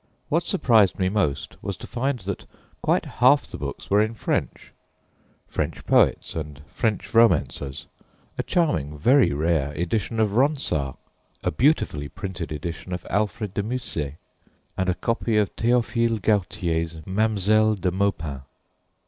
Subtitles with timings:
[0.29, 2.47] What surprised me most was to find that
[2.81, 4.73] quite half the books were in French
[5.45, 7.85] French poets and French romancers:
[8.35, 10.95] a charming, very rare edition of Ronsard,
[11.43, 14.15] a beautifully printed edition of Alfred de Musset,
[14.75, 18.41] and a copy of Théophile Gautier's Mademoiselle de Maupin.